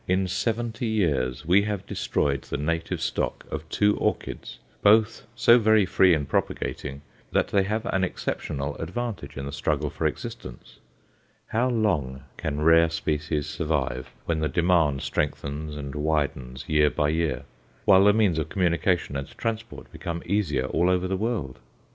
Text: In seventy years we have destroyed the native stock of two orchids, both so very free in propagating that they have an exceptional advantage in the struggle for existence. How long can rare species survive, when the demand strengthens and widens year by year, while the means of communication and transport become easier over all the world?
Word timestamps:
In 0.07 0.27
seventy 0.27 0.87
years 0.87 1.45
we 1.45 1.61
have 1.61 1.85
destroyed 1.85 2.41
the 2.41 2.57
native 2.57 3.01
stock 3.03 3.45
of 3.51 3.69
two 3.69 3.95
orchids, 3.97 4.57
both 4.81 5.27
so 5.35 5.59
very 5.59 5.85
free 5.85 6.15
in 6.15 6.25
propagating 6.25 7.03
that 7.31 7.49
they 7.49 7.61
have 7.61 7.85
an 7.85 8.03
exceptional 8.03 8.75
advantage 8.77 9.37
in 9.37 9.45
the 9.45 9.51
struggle 9.51 9.91
for 9.91 10.07
existence. 10.07 10.79
How 11.49 11.69
long 11.69 12.23
can 12.35 12.61
rare 12.61 12.89
species 12.89 13.45
survive, 13.45 14.09
when 14.25 14.39
the 14.39 14.49
demand 14.49 15.03
strengthens 15.03 15.77
and 15.77 15.93
widens 15.93 16.67
year 16.67 16.89
by 16.89 17.09
year, 17.09 17.43
while 17.85 18.05
the 18.05 18.11
means 18.11 18.39
of 18.39 18.49
communication 18.49 19.15
and 19.15 19.27
transport 19.37 19.91
become 19.91 20.23
easier 20.25 20.63
over 20.73 20.77
all 21.03 21.07
the 21.07 21.15
world? 21.15 21.59